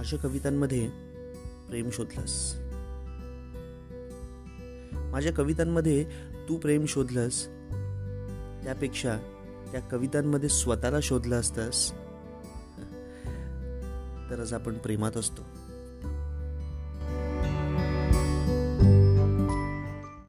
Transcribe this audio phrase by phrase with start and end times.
[0.00, 0.88] माझ्या कवितांमध्ये
[1.68, 2.54] प्रेम शोधलंस.
[5.12, 6.04] माझ्या कवितांमध्ये
[6.48, 7.46] तू प्रेम शोधलंस.
[8.64, 9.18] त्यापेक्षा
[9.72, 11.90] त्या कवितांमध्ये स्वतःला शोधलं असतंस.
[14.30, 15.42] तरच आपण प्रेमात असतो.